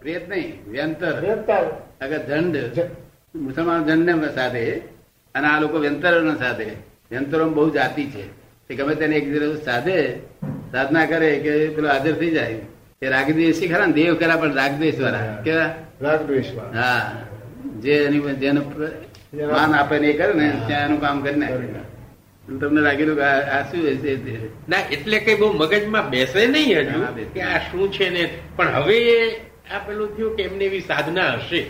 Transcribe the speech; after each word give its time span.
પ્રેત 0.00 0.28
નહીં 0.28 0.70
વ્યંતર. 0.70 1.12
અગર 2.00 2.18
દંડ 2.18 2.56
મુસલમાન 3.34 3.84
દંડ 3.84 4.30
સાથે 4.34 4.82
અને 5.34 5.46
આ 5.46 5.60
લોકો 5.60 5.78
વ્યંતરો 5.78 6.34
સાથે. 6.34 6.64
વ્યંતરો 7.10 7.50
બહુ 7.50 7.70
જાતિ 7.70 8.04
છે. 8.04 8.24
તે 8.68 8.74
ગમે 8.74 8.94
તેને 8.94 9.16
એક 9.16 9.32
દિવસ 9.32 9.64
સાધે 9.64 10.18
સાધના 10.72 11.06
કરે 11.06 11.38
કે 11.38 11.68
પેલો 11.68 11.88
હાજર 11.88 12.12
થઈ 12.12 12.30
જાય. 12.30 12.60
એ 13.02 13.08
રાગદ્વેષી 13.08 13.68
ખરા 13.68 13.86
ને 13.86 13.92
દેવ 13.92 14.14
ખરા 14.14 14.36
પણ 14.36 14.54
રાગદ્વેષ 14.54 15.00
વાળા. 15.00 15.42
કેવા? 15.44 15.74
રાગ 16.00 16.30
હા. 16.74 17.12
જે 17.80 18.04
એની 18.04 18.20
જેનું 18.20 18.64
માન 19.52 19.74
આપે 19.74 19.98
ને 19.98 20.06
એ 20.06 20.18
કરે 20.18 20.32
ને 20.32 20.52
ત્યાં 20.66 20.84
એનું 20.84 21.00
કામ 21.00 21.22
કરી 21.22 21.36
નાખે. 21.36 21.91
તમને 22.48 22.80
લાગેલું 22.80 23.16
કે 23.16 23.22
આ 23.22 23.62
શું 23.70 23.86
હશે 23.86 24.12
ના 24.68 24.82
એટલે 24.94 25.18
કઈ 25.24 25.36
બહુ 25.40 25.52
મગજમાં 25.52 26.10
બેસે 26.10 26.46
નહીં 26.46 26.90
હજુ 26.90 27.00
કે 27.34 27.40
આ 27.42 27.58
શું 27.70 27.92
છે 27.92 28.06
ને? 28.10 28.24
પણ 28.56 28.68
હવે 28.76 28.98
આ 29.74 29.78
પેલું 29.86 30.08
થયું 30.16 30.36
કે 30.36 30.42
એમને 30.42 30.64
એવી 30.64 30.80
સાધના 30.80 31.30
હશે. 31.38 31.60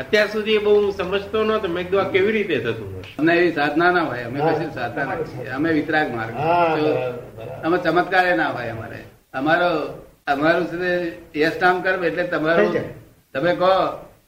અત્યાર 0.00 0.28
સુધી 0.28 0.56
એ 0.58 0.58
બહુ 0.58 0.72
હું 0.80 0.92
સમજતો 0.92 1.44
નતો 1.44 1.68
મેં 1.68 1.84
કીધું 1.84 2.00
આ 2.00 2.08
કેવી 2.14 2.32
રીતે 2.36 2.56
થતું 2.64 2.88
હશે? 3.00 3.14
અમને 3.18 3.32
એવી 3.40 3.52
સાધના 3.52 3.90
ના 3.90 4.04
હોય. 4.08 4.24
અમે. 4.28 4.38
કશું 4.40 4.70
સાધના 4.74 5.04
નથી 5.14 5.46
અમે 5.56 5.68
વિતરાગ 5.72 6.08
માર્ગ. 6.16 6.34
અમે 7.64 7.76
ચમત્કાર 7.84 8.26
ના 8.36 8.50
હોય 8.56 8.70
અમારે. 8.76 9.00
અમારો 9.34 9.70
અમારું 10.26 10.66
યશ 11.34 11.58
નામ 11.62 11.82
કરો 11.84 12.04
એટલે 12.04 12.24
તમારું 12.32 12.72
તમે 13.34 13.52
કહો 13.60 13.74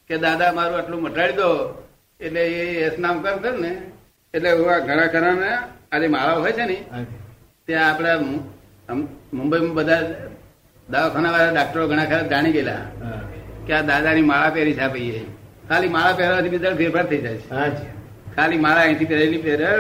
કે 0.09 0.15
દાદા 0.19 0.53
મારું 0.53 0.77
આટલું 0.79 1.03
મટાડી 1.03 1.37
દો. 1.41 1.51
એટલે 2.21 2.43
એ 2.61 2.83
યશ 2.85 2.99
નામ 2.99 3.17
કર્મ 3.23 3.61
ને. 3.65 3.73
એટલે 4.35 4.51
ઘણા 4.87 5.07
ઘણા 5.15 5.59
ને 5.93 5.97
આ 5.97 6.01
જે 6.01 6.09
માળા 6.09 6.41
હોય 6.41 6.53
છે 6.53 6.65
ને 6.65 6.77
ત્યાં 7.69 7.89
આપડા 7.91 8.17
મુંબઈમાં 9.33 9.75
બધા 9.75 10.03
દવાખાના 10.89 11.33
વાળા 11.35 11.53
ડાક્ટરો 11.53 11.83
ઘણા 11.89 12.07
ખરા 12.11 12.29
જાણી 12.33 12.53
ગયેલા 12.53 12.83
કે 13.67 13.73
આ 13.75 13.83
દાદાની 13.83 14.27
માળા 14.31 14.55
પહેરી 14.57 14.75
છે 14.75 14.83
આપીએ 14.83 15.23
ખાલી 15.69 15.93
માળા 15.97 16.17
પહેરવાથી 16.19 16.53
બીજા 16.55 16.75
ફેરફાર 16.81 17.07
થઈ 17.11 17.21
જાય 17.25 17.71
છે. 17.71 17.87
ખાલી 18.37 18.61
માળા 18.65 18.85
અહીંથી 18.87 19.09
પહેરેલી 19.11 19.43
પહેરે 19.47 19.71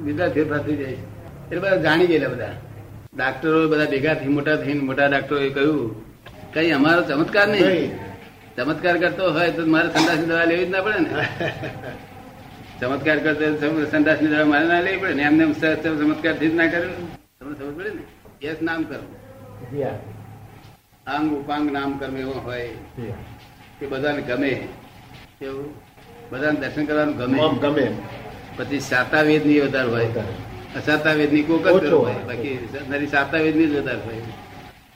બીજા 0.00 0.28
ફેરફાર 0.30 0.60
થઈ 0.66 0.76
જાય 0.76 0.96
છે. 0.96 1.04
એટલે 1.50 1.60
બધા 1.60 1.82
જાણી 1.86 2.06
ગયેલા 2.06 2.32
બધા. 2.34 2.54
ડાક્ટરો 3.16 3.68
બધા 3.68 3.88
ભેગા 3.92 4.14
થઈ 4.20 4.30
મોટા 4.36 4.56
થઈને 4.56 4.82
મોટા 4.88 5.08
ડાક્ટરોએ 5.08 5.48
કહ્યું 5.50 5.80
કઈ 6.54 6.70
અમારો 6.72 7.02
ચમત્કાર 7.02 7.46
નહીં. 7.48 7.66
નહીં. 7.66 7.90
ચમત્કાર 8.56 8.96
કરતો 8.98 9.24
હોય 9.34 9.50
તો 9.52 9.62
મારે 9.66 9.88
ઠંડા 9.88 10.16
દવા 10.22 10.44
લેવી 10.50 10.66
જ 10.66 10.70
ના 10.70 10.82
પડે 10.82 11.00
ને. 11.00 11.10
ચમત્કાર 12.80 13.18
કરતો 13.18 13.84
સંદાસની 13.84 14.44
મારે 14.44 14.66
ના 14.66 14.80
લેવી 14.80 14.98
પડે 14.98 15.14
ને? 15.14 15.22
એમને 15.22 15.42
એમ 15.44 15.52
સહજ 15.52 15.82
ચમત્કારથી 15.82 16.48
જ 16.48 16.54
ના 16.54 16.66
કર્યો? 16.66 16.92
તમને 17.40 17.54
સમજ 17.58 17.76
પડે 17.76 17.90
ને? 17.90 18.02
યસ 18.46 18.56
નામ 18.62 18.82
કરો 18.82 19.06
આંગ 21.06 21.30
ઉપાંગ 21.32 21.72
નામ 21.72 21.98
કર્મ 21.98 22.16
એવો 22.16 22.32
હોય. 22.32 22.68
કે 23.80 23.86
બધાને 23.86 24.22
ગમે. 24.22 24.52
એવું 25.42 25.74
બધાને 26.30 26.60
દર્શન 26.60 26.84
કરવાનું 26.84 27.16
ગમે. 27.16 27.40
ગમે. 27.60 27.86
પછી 28.56 28.80
સાતાવેદની 28.80 29.60
વધારે 29.60 29.88
હોય. 29.88 30.06
અસાતાવેદની 30.76 31.42
કોક 31.42 31.68
જ 31.68 31.84
હોય. 31.84 32.14
બાકી 32.26 32.68
નરી 32.88 33.06
સાતાવેદની 33.06 33.66
જ 33.66 33.76
વધારે 33.76 34.00
હોય. 34.00 34.20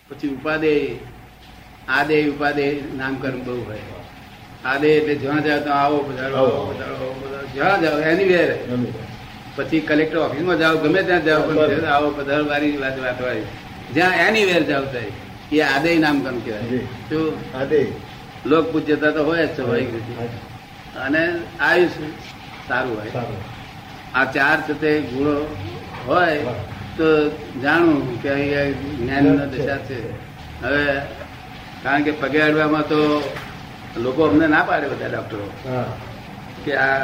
પછી 0.08 0.28
ઉપાદે 0.28 0.74
આદે 1.89 2.17
ઉપાદે 2.30 2.67
નામકરણ 2.96 3.44
બહુ 3.44 3.64
હોય. 3.64 3.83
આદે 4.64 4.89
એટલે 4.96 5.14
જ્યાં 5.14 5.44
જાવ 5.44 5.61
તો 5.61 5.70
આવો 5.70 5.98
પધારો 5.98 7.31
જ્યાં 7.55 7.81
જાઓ 7.85 7.98
એનીવેર 8.11 8.51
ગમે. 8.69 8.89
પછી 9.57 9.83
કલેક્ટર 9.89 10.19
ઓફિસમાં 10.27 10.59
જાઓ 10.62 10.77
ગમે 10.83 11.01
ત્યાં 11.09 11.25
જાઓ 11.29 11.43
પણ. 11.48 11.85
આવો 11.95 12.09
પધારો 12.17 12.45
વાત 12.83 12.97
વાત 13.05 13.19
વાળી 13.25 13.48
જ્યાં 13.97 14.19
એનીવેર 14.27 14.62
જાવ 14.71 14.85
થાય 14.93 15.12
એ 15.53 15.61
આદે 15.65 15.91
નામકરણ 16.05 16.41
કહેવાય. 16.45 16.81
શું 17.09 17.25
હા 17.55 17.83
લોક 18.51 18.65
પૂજ્યતા 18.73 19.13
તો 19.17 19.25
હોય 19.25 19.47
જ 19.47 19.57
છે 19.57 19.63
રીતે 19.81 20.01
અને 21.07 21.23
આયુષ 21.61 21.97
સારું 22.69 22.97
હોય. 22.98 23.25
આ 24.15 24.25
ચાર 24.35 24.58
છે 24.67 24.75
તે 24.83 24.91
ગુણો 25.11 25.35
હોય 26.07 26.55
તો 26.97 27.08
જાણું 27.64 28.01
કે 28.23 28.29
અહીંયા 28.31 28.70
જ્ઞાનનો 28.98 29.45
દશા 29.52 29.81
છે. 29.89 29.98
હવે 30.63 30.85
કારણ 31.83 32.05
કે 32.07 32.13
પગે 32.20 32.41
અડવામાં 32.47 32.85
તો 32.89 33.01
લોકો 34.05 34.20
અમને 34.31 34.47
ના 34.55 34.64
પાડે 34.69 34.86
બધા 34.92 35.13
ડોક્ટરો 35.13 35.47
કે 36.64 36.73
આ 36.86 36.98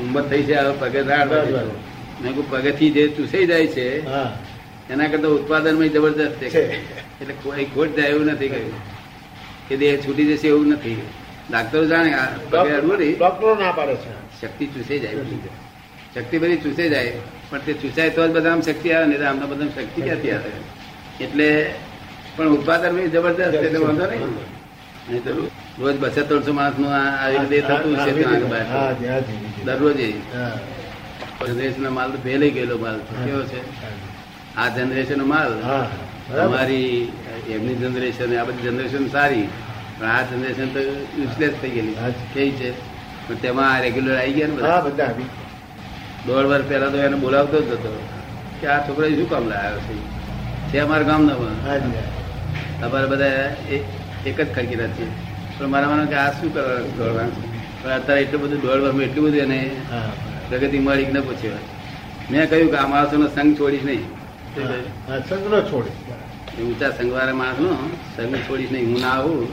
ઉંમર 0.00 0.22
થઈ 0.30 0.44
છે 0.48 0.54
હવે 0.54 0.72
પગે 0.80 1.00
પગેથી 2.50 2.90
જે 2.92 3.02
ચૂસાઈ 3.16 3.46
જાય 3.46 3.66
છે 3.66 3.84
એના 4.90 5.08
કરતા 5.12 5.28
ઉત્પાદનમાં 5.28 5.88
જબરદસ્ત 5.88 6.40
છે. 6.40 6.62
એટલે 7.20 7.34
કોઈ 7.42 7.66
ખોટ 7.74 7.90
જાય 7.96 8.10
એવું 8.14 8.26
નથી 8.26 8.48
કહ્યું 8.48 8.80
કે 9.68 9.74
દેહ 9.76 9.92
છૂટી 10.04 10.28
જશે 10.30 10.48
એવું 10.48 10.68
નથી. 10.72 11.02
ડાક્ટરો 11.50 11.84
જાણે 11.84 12.10
પગે 12.50 12.70
અડવું 12.78 12.96
નહીં 12.98 13.16
ડોક્ટરો 13.16 13.54
ના 13.54 13.72
પાડે 13.72 13.94
છે. 14.02 14.10
શક્તિ 14.40 14.64
ચૂસાઈ 14.74 15.00
જાય. 15.00 15.24
શક્તિ 16.14 16.36
બધી 16.38 16.60
ચૂસે 16.64 16.84
જાય. 16.88 17.12
પણ 17.50 17.60
તે 17.66 17.72
ચૂસાય 17.82 18.10
તો 18.10 18.20
જ 18.28 18.30
બધા 18.30 18.60
શક્તિ 18.60 18.88
આવે 18.92 19.06
ને 19.06 19.16
આમના 19.26 19.46
બધા 19.46 19.70
શક્તિ 19.76 20.00
ક્યાંથી 20.02 20.32
આવે? 20.36 20.50
એટલે 21.24 21.48
પણ 22.36 22.48
ઉત્પાદન 22.56 22.96
જબરદસ્ત 23.14 23.54
એટલે 23.54 23.78
વાંધો 23.78 24.04
નહીં. 24.06 24.30
નહીં 25.08 25.22
તો 25.24 25.30
રોજ 25.80 25.96
બસો 26.00 26.22
ત્રણસો 26.22 26.52
માણસનું 26.52 26.90
આવી 26.96 27.38
રીતે 27.38 27.60
થતું 27.68 27.96
છે 27.96 28.12
ત્યાં 28.22 28.48
બહાર. 28.48 28.94
દરરોજ. 29.66 30.00
જનરેશન 31.48 31.88
માલ 31.88 32.10
તો 32.10 32.18
ફેલાઈ 32.18 32.50
ગયેલો 32.50 32.78
માલ 32.78 32.98
કેવો 33.24 33.42
છે? 33.42 33.60
આ 34.56 34.68
જનરેશન 34.68 35.22
માલ. 35.22 35.52
અમારી 36.38 37.12
એમની 37.48 37.74
જનરેશન 37.74 38.38
આ 38.38 38.44
બધી 38.44 38.68
જનરેશન 38.68 39.08
સારી. 39.08 39.48
પણ 39.98 40.06
આ 40.06 40.22
જનરેશન 40.22 40.68
તો 40.74 40.80
યુઝલેસ 40.80 41.54
થઈ 41.62 41.70
ગયેલી. 41.70 41.96
કેવી 42.34 42.50
છે. 42.50 42.70
પણ 43.28 43.34
તેમાં 43.34 43.80
રેગ્યુલર 43.80 44.16
આવી 44.18 44.32
ગયા 44.32 44.46
ને 44.48 44.54
બધા? 44.54 44.80
દોઢ 46.26 46.46
વર્ષ 46.46 46.64
પહેલા 46.68 46.88
તો 46.88 46.98
એને 46.98 47.16
બોલાવતો 47.16 47.60
જ 47.62 47.72
હતો 47.72 47.92
કે 48.60 48.66
આ 48.66 48.88
છોકરો 48.88 49.08
શું 49.08 49.28
કામ 49.30 49.48
લાવ્યો 49.48 49.78
છે? 49.78 49.94
છે 50.70 50.78
અમારા 50.78 51.02
ગામ 51.02 51.22
નો 51.26 51.34
હા. 51.66 51.78
તમારે 52.80 53.06
બધા 53.06 53.26
એક 54.26 54.40
જ 54.40 54.54
ખડકી 54.54 54.76
છીએ. 54.96 55.31
પણ 55.58 55.70
મારા 55.74 55.92
મને 55.92 56.06
કે 56.06 56.16
આ 56.22 56.30
શું 56.32 56.50
કરવા 56.54 56.80
દોડવાનું 56.98 57.36
પણ 57.82 57.90
અત્યારે 57.98 58.22
એટલું 58.24 58.40
બધું 58.42 58.60
દોડવા 58.60 58.92
મેં 58.96 59.04
એટલું 59.08 59.24
બધું 59.26 59.42
એને 59.46 59.60
પ્રગતિ 60.48 60.78
મળી 60.78 61.12
ન 61.12 61.20
પૂછ્યું 61.28 61.62
મેં 62.30 62.42
કહ્યું 62.50 62.70
કે 62.72 62.78
આ 62.82 62.88
માણસોનો 62.92 63.26
સંગ 63.36 63.50
છોડીશ 63.60 63.84
નહીં. 63.84 64.04
શું 65.28 65.40
છોડીશ. 65.70 66.00
ઊંચા 66.60 66.90
સંઘવાળા 66.98 67.38
માણસનો 67.42 67.70
સંગ 68.16 68.34
છોડીશ 68.48 68.72
નહીં. 68.72 68.86
હું 68.90 69.00
ના 69.00 69.14
આવું 69.16 69.46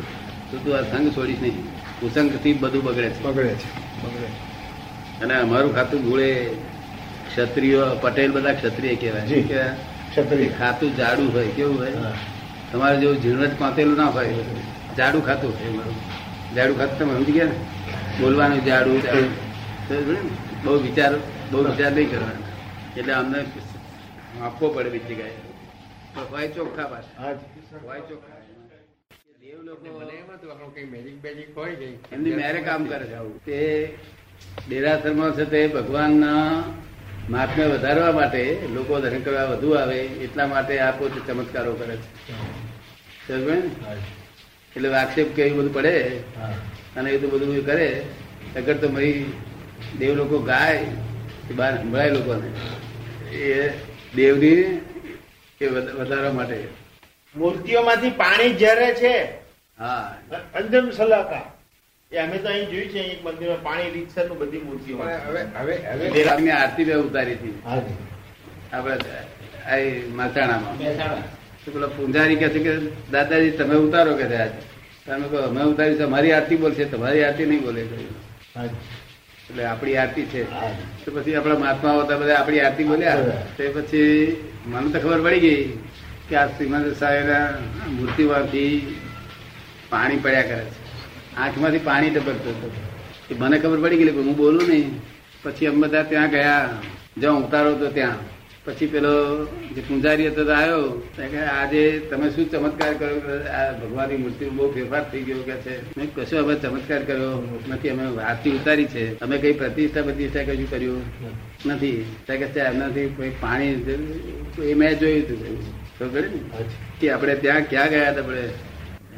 તો 0.51 0.55
તું 0.63 0.77
આ 0.77 0.83
સંઘ 0.91 1.09
છોડીશ 1.17 1.41
નહીં. 1.41 1.57
કુસંગથી 1.99 2.53
બધું 2.53 2.83
બગડે 2.83 3.09
છે. 3.09 3.23
બગડે 3.23 3.53
છે. 3.61 3.69
બગડે 4.03 4.27
અને 5.23 5.33
અમારું 5.35 5.71
ખાતું 5.75 5.99
ભૂળે 6.03 6.31
ક્ષત્રિયો 7.29 7.85
પટેલ 8.01 8.31
બધા 8.31 8.53
ક્ષત્રિય 8.53 8.95
કહેવાય. 8.95 9.41
ક્ષત્રિય. 10.11 10.49
ખાતું 10.59 10.89
જાડું 10.97 11.27
હોય 11.33 11.49
કેવું 11.57 11.77
હોય? 11.79 11.91
તમારે 12.71 12.95
જેવું 13.01 13.17
ઝીણવટ 13.21 13.59
પાંતેલું 13.59 13.97
ના 13.97 14.09
હોય 14.17 14.33
જાડું 14.99 15.23
ખાતું. 15.27 15.51
છે 15.59 15.67
મારું. 15.77 15.97
જાડું 16.55 16.77
ખાતું 16.79 16.97
તમે 16.99 17.13
સમજી 17.17 17.35
ગયા 17.37 17.51
ને? 17.51 17.55
બોલવાનું 18.19 18.61
જાડું? 18.65 18.97
બહુ 20.63 20.73
વિચાર 20.85 21.13
બહુ 21.51 21.59
વિચાર 21.67 21.91
નહીં 21.91 22.09
કરવાનો. 22.11 22.43
એટલે 22.97 23.13
અમને 23.13 23.39
આપવો 24.41 24.65
પડે 24.75 24.89
બીજી 24.89 25.15
ગાય 25.15 25.35
હોય 26.31 26.47
ચોખ્ખા 26.55 26.87
પાછા. 26.91 27.31
હોય 27.85 28.01
ચોખ્ખા 28.09 28.37
દેવ 29.41 29.59
લોકો 29.63 30.65
કઈ 30.75 30.87
મેજિક 30.93 31.15
બેજિક 31.23 31.49
હોય 31.55 31.73
એમની 32.13 32.35
મેરે 32.39 32.59
કામ 32.61 32.81
કરે 32.85 33.05
છે 33.05 33.15
આવું. 33.15 33.37
તે 33.45 33.59
દેરાસરમાં 34.69 35.31
છે 35.37 35.45
તે 35.53 35.61
ભગવાનના 35.67 36.43
મહાત્મ્ય 37.29 37.65
વધારવા 37.73 38.11
માટે 38.11 38.43
લોકો 38.75 38.93
દર્શન 38.99 39.21
કરવા 39.21 39.47
વધુ 39.51 39.69
આવે 39.71 39.99
એટલા 40.25 40.47
માટે 40.53 40.73
આ 40.79 40.91
પોતે 40.91 41.19
ચમત્કારો 41.27 41.73
કરે 41.73 41.95
છે. 41.97 42.09
એટલે 44.75 44.95
આક્ષેપ 44.95 45.35
કે 45.35 45.41
એવું 45.45 45.57
બધું 45.59 45.73
પડે 45.73 45.95
અને 46.95 47.09
એ 47.11 47.17
તો 47.17 47.27
બધું 47.27 47.55
એ 47.57 47.61
કરે 47.61 47.89
અગર 48.55 48.77
તો 48.77 48.89
મારી 48.89 49.25
દેવ 49.99 50.15
લોકો 50.15 50.39
ગાય 50.39 50.81
બહાર 51.55 51.77
સંભળાય 51.77 52.11
લોકોને. 52.11 52.47
એ 53.33 53.71
દેવની 54.15 54.81
એ 55.61 55.67
વધારવા 55.67 56.33
માટે. 56.33 56.59
મૂર્તિઓમાંથી 57.35 58.11
પાણી 58.11 58.53
ઝરે 58.53 58.89
છે. 58.93 59.13
હા. 59.79 60.15
અંજમ 60.53 60.91
સલાકા. 60.91 61.45
એ 62.11 62.17
અમે 62.17 62.37
તો 62.37 62.47
અહીં 62.49 62.69
જોયું 62.69 62.91
છે 62.91 62.99
એક 62.99 63.23
મંદિરમાં 63.23 63.63
પાણી 63.63 63.89
રીતસરનું 63.89 64.37
બધી 64.37 64.63
મૂર્તિઓ 64.63 64.97
હવે 64.97 65.43
હવે 65.55 65.75
હવે 66.29 66.51
આરતી 66.51 66.85
બે 66.85 66.95
ઉતારી 66.95 67.35
હતી. 67.35 67.55
હા 67.63 67.81
જી. 67.81 67.97
પેલા 71.65 71.87
પૂંજારી 71.87 72.35
કહે 72.35 72.49
છે 72.49 72.59
કે, 72.59 72.77
દાદાજી, 73.11 73.51
તમે 73.51 73.75
ઉતારો 73.75 74.17
કે 74.17 74.35
આજ 74.35 74.49
તમે 75.05 75.27
કહો 75.27 75.37
અમે 75.37 75.63
ઉતારી 75.63 75.95
છે 75.95 76.03
અમારી 76.03 76.31
આરતી 76.31 76.55
બોલશે, 76.55 76.85
તમારી 76.85 77.23
આરતી 77.23 77.45
નહીં 77.45 77.61
બોલે. 77.61 77.81
એટલે 77.81 79.65
આપણી 79.65 79.95
આરતી 79.95 80.21
છે. 80.21 80.43
તો 81.05 81.11
પછી 81.11 81.35
આપણા 81.35 81.55
મહાત્માઓ 81.55 81.99
હતા, 81.99 82.17
બધા 82.17 82.35
આપણી 82.35 82.59
આરતી 82.59 82.83
બોલ્યા. 82.83 83.15
તે 83.57 83.69
પછી 83.69 84.35
મને 84.65 84.99
તો 84.99 84.99
ખબર 84.99 85.21
પડી 85.21 85.39
ગઈ 85.39 85.73
કે 86.29 86.35
આ 86.35 86.47
શ્રીમંત 86.47 86.97
સાહેબના 86.97 87.49
મૂર્તિમાંથી 87.89 88.95
પાણી 89.89 90.17
પડ્યા 90.17 90.41
કરે 90.41 90.65
છે. 90.65 91.35
આંખમાંથી 91.35 91.77
પાણી 91.77 92.09
ટપકતું 92.09 92.57
હતું. 92.57 92.71
એ 93.31 93.39
મને 93.39 93.59
ખબર 93.59 93.79
પડી 93.79 93.97
ગઈ 93.97 94.09
હું 94.09 94.37
બોલું 94.37 94.69
નહીં. 94.69 95.01
પછી 95.43 95.65
અમે 95.65 95.77
બધા 95.77 96.03
ત્યાં 96.03 96.29
ગયા. 96.29 96.69
જ્યાં 97.17 97.33
ઉતારો 97.33 97.75
તો 97.75 97.87
ત્યાં. 97.87 98.38
પછી 98.65 98.87
પેલો 98.87 99.45
જે 99.45 99.81
પૂંજારી 99.81 100.27
હતો 100.27 100.45
તો 100.45 100.53
આવ્યો. 100.53 101.07
આજે 101.51 101.99
તમે 101.99 102.29
શું 102.29 102.51
ચમત્કાર 102.51 102.93
કર્યો 102.93 103.43
આ 103.51 103.71
ભગવાનની 103.71 104.17
મૂર્તિ 104.17 104.45
બહુ 104.45 104.71
ફેરફાર 104.71 105.09
થઈ 105.09 105.21
ગયો 105.21 105.43
કે 105.43 105.51
છે. 105.51 105.97
મેં 105.97 106.15
કશો 106.15 106.43
અમે 106.43 106.55
ચમત્કાર 106.55 107.03
કર્યો? 107.03 107.59
નથી 107.67 107.89
અમે 107.89 108.05
વાતથી 108.05 108.51
ઉતારી 108.51 108.85
છે. 108.85 109.19
અમે 109.19 109.37
કઈ 109.37 109.53
પ્રતિષ્ઠા 109.53 110.01
પ્રતિષ્ઠા 110.01 110.43
કશું 110.43 110.69
કર્યું? 110.69 111.01
નથી. 111.65 112.15
કે 112.27 112.37
છે 112.37 112.59
એમનાથી 112.59 113.07
કોઈ 113.07 113.29
પાણી 113.29 113.67
એ 114.63 114.73
મેં 114.73 114.99
જોયું 114.99 115.19
હતું. 115.19 115.79
ખબર 115.99 116.21
ને? 116.21 116.39
કે 117.01 117.11
આપણે 117.11 117.35
ત્યાં 117.35 117.61
ક્યાં 117.61 117.89
ગયા 117.89 118.11
હતા 118.11 118.21
આપણે 118.21 118.41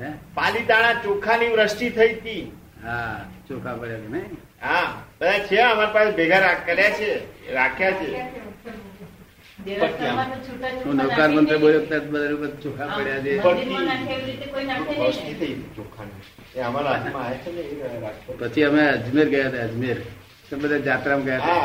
હે? 0.01 0.11
પાલીતાણા 0.33 0.93
ચોખાની 0.93 1.47
વૃષ્ટિ 1.47 1.89
થઈ 1.89 2.13
હતી. 2.13 2.51
હા 2.83 3.25
ચોખા 3.49 3.73
પડ્યા 3.73 3.97
ને? 4.09 4.21
હા 4.65 5.03
બધા 5.21 5.39
છે 5.39 5.57
અમારી 5.57 5.93
પાસે 5.93 6.11
ભેગા 6.11 6.39
રાખ- 6.39 6.65
કર્યા 6.65 6.89
છે 6.89 7.15
રાખ્યા 7.53 7.91
છે. 7.91 8.41
હું 10.85 10.95
નવકાર 10.95 11.29
મંત્ર 11.29 11.57
બોલ્યો 11.57 11.79
બધા 11.79 12.47
ચોખા 12.47 12.85
પડ્યા 12.85 13.19
છે. 13.19 13.39
પછી 18.39 18.63
અમે 18.63 18.87
અજમેર 18.87 19.29
ગયા 19.29 19.47
હતા 19.47 19.63
અજમેર. 19.63 20.01
તો 20.49 20.57
બધા 20.57 20.77
જાત્રામાં 20.77 21.25
ગયા 21.25 21.37
હતા. 21.37 21.61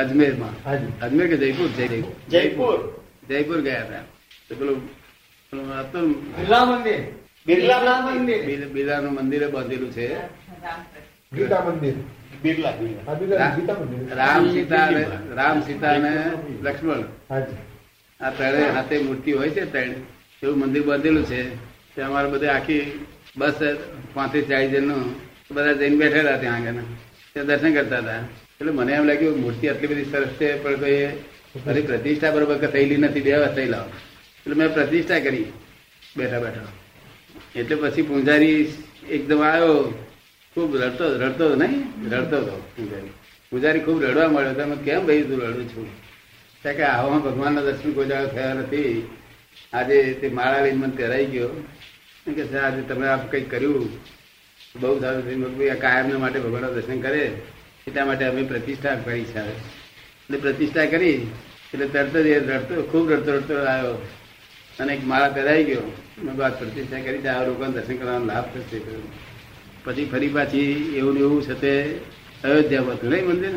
અજમેરમાં. 0.00 0.64
અજમેર 1.00 1.26
કે 1.28 1.36
જયપુર? 1.36 1.68
જયપુર. 1.68 3.04
જયપુર. 3.28 3.60
ગયા 3.60 3.80
હતા. 3.80 4.00
તો 4.48 4.54
પેલું 4.54 4.88
પેલું 5.50 5.80
હતું 5.80 6.36
બિરલા 6.36 6.64
મંદિર. 6.64 7.00
બિરલા 7.46 8.00
મંદિર. 8.00 8.46
બિર- 8.46 8.64
બિરલાનું 8.64 9.12
મંદિરે 9.12 9.46
બાંધેલું 9.46 9.92
છે. 9.92 10.14
ગીતા 11.32 11.62
મંદિર 11.66 11.96
બિરલા 12.42 12.74
રામ 14.20 14.44
સીતા 14.54 14.86
રામ 15.38 15.58
સીતા 15.66 15.92
અને 15.98 16.12
લક્ષ્મણ 16.64 17.04
આ 18.20 18.30
ત્રણે 18.36 18.64
હાથે 18.76 18.96
મૂર્તિ 18.98 19.30
હોય 19.32 19.50
છે 19.50 19.66
ત્રણ 19.74 19.92
એવું 20.42 20.58
મંદિર 20.62 20.82
બાંધેલું 20.88 21.24
છે. 21.30 21.40
ત્યાં 21.94 22.10
અમારે 22.10 22.28
બધે 22.34 22.48
આખી 22.56 22.82
બસ 23.38 23.58
પાંત્રીસ 24.14 24.48
ચાલીસ 24.50 24.72
જણનું 24.74 25.04
બધા 25.54 25.78
જઈને 25.80 25.96
બેઠેલા 26.02 26.38
ત્યાં 26.42 26.66
આગળ 26.66 26.82
ત્યાં 27.32 27.48
દર્શન 27.48 27.72
કરતા 27.74 28.02
હતા. 28.02 28.22
એટલે 28.60 28.72
મને 28.72 28.92
એમ 28.98 29.04
લાગ્યું 29.10 29.40
મૂર્તિ 29.44 29.64
આટલી 29.68 29.90
બધી 29.92 30.10
સરસ 30.12 30.34
છે 30.40 30.48
પણ 30.62 30.78
કોઈ 30.82 31.00
મારી 31.64 31.88
પ્રતિષ્ઠા 31.88 32.34
બરોબર 32.34 32.56
થયેલી 32.74 33.00
નથી 33.04 33.26
બે 33.26 33.38
વાર 33.38 33.54
થયેલા 33.56 33.86
એટલે 34.36 34.54
મેં 34.58 34.74
પ્રતિષ્ઠા 34.76 35.24
કરી 35.26 35.48
બેઠા 36.18 36.44
બેઠા. 36.44 36.70
એટલે 37.58 37.74
પછી 37.82 38.08
પૂંજારી 38.08 38.60
એકદમ 39.16 39.42
આવ્યો. 39.42 39.82
ખૂબ 40.54 40.76
રડતો 40.76 41.16
રડતો 41.16 41.54
નહીં 41.54 42.10
રડતો 42.10 42.36
હતો 42.36 42.70
પૂજારી. 42.76 43.10
પૂજારી 43.50 43.80
ખૂબ 43.80 44.04
રડવા 44.04 44.28
મળ્યો 44.28 44.52
તમે 44.52 44.76
કેમ 44.76 45.06
ભાઈ 45.06 45.22
તું 45.22 45.40
રડું 45.40 45.68
છું? 45.68 46.10
કે 46.62 46.82
આવા 46.82 47.18
ભગવાનના 47.18 47.60
દર્શન 47.60 48.08
દાડો 48.08 48.26
થયા 48.26 48.54
નથી. 48.54 49.08
આજે 49.72 50.18
તે 50.20 50.28
માળા 50.28 50.60
લઈને 50.60 50.76
મને 50.76 50.96
કરાઈ 50.96 51.26
ગયો. 51.26 51.48
કે 52.34 52.44
સર, 52.44 52.58
આજે 52.58 52.82
તમે 52.82 53.08
આ 53.08 53.16
કંઈક 53.16 53.50
કર્યું. 53.50 53.88
બહુ 54.80 55.00
સારું 55.00 55.24
થયું. 55.24 55.70
આ 55.70 55.74
કાયમને 55.74 56.14
માટે 56.14 56.40
ભગવાનના 56.40 56.70
દર્શન 56.70 57.00
કરે. 57.00 57.32
એટલા 57.86 58.04
માટે 58.04 58.24
અમે 58.24 58.42
પ્રતિષ્ઠા 58.42 58.94
કરી 58.94 59.24
છે. 59.24 59.38
એટલે 59.38 60.38
પ્રતિષ્ઠા 60.38 60.86
કરી 60.86 61.12
એટલે 61.74 61.88
તરત 61.88 62.16
જ 62.16 62.26
એ 62.26 62.38
રડતો 62.38 62.82
ખૂબ 62.82 63.12
રડતો 63.12 63.36
રડતો 63.36 63.64
આવ્યો. 63.64 64.08
અને 64.80 64.94
એક 64.94 65.04
માળા 65.04 65.28
પહેરાઈ 65.28 65.64
ગયો. 65.64 65.92
મેં 66.22 66.34
બાદ 66.34 66.58
પ્રતિષ્ઠા 66.58 67.00
કરી 67.00 67.26
આ 67.26 67.46
લોકોને 67.46 67.72
દર્શન 67.72 67.96
કરવાનો 67.96 68.24
લાભ 68.24 68.44
થશે. 68.44 68.80
પછી 69.84 70.06
ફરી 70.06 70.28
પાછી 70.28 70.70
એવું 70.98 71.14
ને 71.14 71.20
એવું 71.20 71.42
છે 71.42 71.54
તે 71.56 71.72
અયોધ્યામાં 72.44 72.96
હતું 72.96 73.10
નહીં 73.10 73.26
મંદિર 73.26 73.54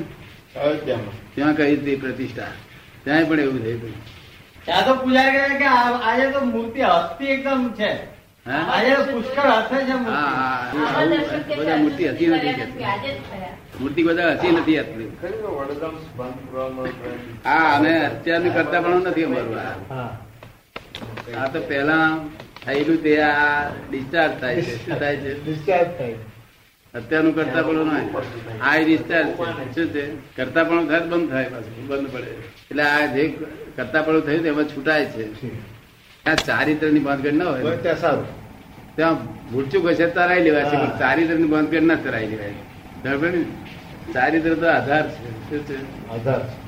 અયોધ્યામાં. 0.58 1.16
ત્યાં 1.36 1.56
કરી 1.56 1.76
હતી 1.76 1.98
પ્રતિષ્ઠા? 1.98 2.52
ત્યાં 3.04 3.26
પણ 3.28 3.40
એવું 3.40 3.60
થયું 3.60 3.78
હતું 3.78 3.94
ત્યાં 4.66 4.86
તો 4.86 4.94
પૂજારી 4.96 5.40
કહે 5.42 5.58
કે 5.58 5.68
આજે 5.68 6.26
તો 6.32 6.40
મૂર્તિ 6.48 6.82
હસ્તી 6.84 7.30
એકદમ 7.30 7.64
છે. 7.74 7.92
મૂર્તિ. 8.46 9.34
બધા 11.58 11.78
હતી 12.10 12.28
નથી. 12.28 12.56
મૂર્તિ 13.80 14.04
બધા 14.04 14.32
હતી 14.32 14.52
નથી 14.52 14.80
હતી 14.80 15.10
હા 17.46 17.76
અને 17.76 17.92
અત્યારનું 18.08 18.54
કરતા 18.54 18.82
પણ 18.82 19.08
નથી 19.08 19.26
અમારું 19.26 19.58
આ. 19.60 20.10
આ 21.38 21.48
તો 21.50 21.60
પેલા 21.62 22.08
થયેલું 22.66 23.04
તે 23.04 23.22
આ 23.22 23.70
ડિસ્ચાર્જ 23.92 24.42
થાય 24.42 24.62
છે. 24.62 25.00
થાય 25.00 25.16
છે? 25.16 25.44
ડિસ્ચાર્જ 25.44 25.88
થાય 25.98 26.16
અત્યારનું 26.94 27.36
કરતા 27.36 27.62
પણ 27.62 27.90
આ 28.62 28.78
ડિસ્ચાર્જ 28.78 29.28
શું 29.76 29.88
છે? 29.88 30.04
કરતા 30.36 30.64
પણ 30.64 30.88
થાય 30.88 31.00
બંધ 31.00 31.30
થાય 31.30 31.44
પાછું 31.44 31.88
બંધ 31.88 32.12
પડે. 32.12 32.28
એટલે 32.72 32.84
આ 32.84 33.06
જે 33.06 33.28
કરતા 33.76 34.02
પણ 34.02 34.20
થયું 34.20 34.46
એમાં 34.46 34.66
છૂટાય 34.66 35.06
છે. 35.06 35.24
ત્યાં 36.24 36.36
ચારિત્રની 36.36 37.00
બાંધગઢ 37.00 37.34
ના 37.34 37.46
હોય. 37.46 37.78
ત્યાં 37.78 37.98
સારું. 37.98 38.26
ત્યાં 38.96 39.16
ભૂલચું 39.52 39.84
ઘસે 39.84 40.06
તરાઈ 40.08 40.44
લેવા 40.44 40.64
છે 40.64 40.76
પણ 40.78 41.00
ચારિત્રની 41.00 41.48
બાંધગઢ 41.48 41.82
ના 41.82 41.96
તરાઈ 41.96 42.28
લેવાય 42.28 43.34
ચારિત્ર 44.14 44.54
તો 44.54 44.68
આધાર 44.68 45.10
છે. 45.10 45.50
શું 45.50 45.66
છે? 45.68 46.10
આધાર 46.10 46.40
છે. 46.40 46.63